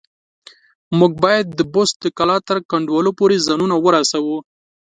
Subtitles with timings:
[0.99, 4.37] موږ بايد د بست د کلا تر کنډوالو پورې ځانونه ورسوو.